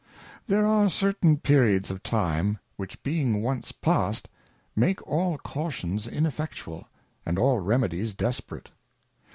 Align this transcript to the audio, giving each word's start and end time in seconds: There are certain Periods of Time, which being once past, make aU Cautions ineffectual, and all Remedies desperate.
There 0.47 0.65
are 0.65 0.89
certain 0.89 1.37
Periods 1.37 1.91
of 1.91 2.01
Time, 2.01 2.57
which 2.75 3.03
being 3.03 3.43
once 3.43 3.71
past, 3.71 4.27
make 4.75 4.99
aU 5.07 5.37
Cautions 5.43 6.07
ineffectual, 6.07 6.87
and 7.23 7.37
all 7.37 7.59
Remedies 7.59 8.15
desperate. 8.15 8.71